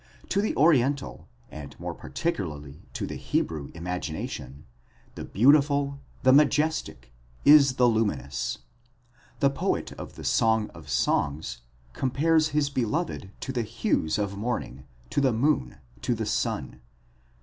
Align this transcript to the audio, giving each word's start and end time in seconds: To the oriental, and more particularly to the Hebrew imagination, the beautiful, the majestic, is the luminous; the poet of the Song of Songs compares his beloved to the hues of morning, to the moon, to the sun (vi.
To 0.29 0.41
the 0.41 0.55
oriental, 0.55 1.27
and 1.51 1.79
more 1.79 1.93
particularly 1.93 2.87
to 2.93 3.05
the 3.05 3.17
Hebrew 3.17 3.69
imagination, 3.75 4.65
the 5.13 5.23
beautiful, 5.23 5.99
the 6.23 6.33
majestic, 6.33 7.13
is 7.45 7.75
the 7.75 7.87
luminous; 7.87 8.57
the 9.41 9.51
poet 9.51 9.91
of 9.99 10.15
the 10.15 10.23
Song 10.23 10.71
of 10.71 10.89
Songs 10.89 11.59
compares 11.93 12.47
his 12.47 12.71
beloved 12.71 13.29
to 13.41 13.51
the 13.51 13.61
hues 13.61 14.17
of 14.17 14.35
morning, 14.35 14.87
to 15.11 15.21
the 15.21 15.31
moon, 15.33 15.77
to 16.01 16.15
the 16.15 16.25
sun 16.25 16.69
(vi. 16.71 16.77